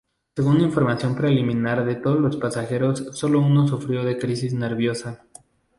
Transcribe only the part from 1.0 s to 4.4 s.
preliminar de todos los pasajeros solo uno sufrió de